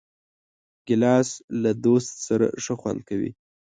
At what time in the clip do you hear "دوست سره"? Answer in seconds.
1.85-2.45